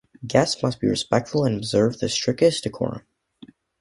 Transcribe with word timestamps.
Guests 0.25 0.63
must 0.63 0.79
be 0.79 0.87
respectful 0.87 1.45
and 1.45 1.55
observe 1.55 1.99
the 1.99 2.09
strictest 2.09 2.63
decorum. 2.63 3.03